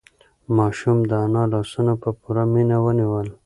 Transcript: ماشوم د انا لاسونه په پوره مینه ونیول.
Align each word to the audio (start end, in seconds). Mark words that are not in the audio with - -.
ماشوم 0.57 0.97
د 1.09 1.11
انا 1.25 1.43
لاسونه 1.53 1.93
په 2.01 2.09
پوره 2.19 2.43
مینه 2.53 2.77
ونیول. 2.83 3.27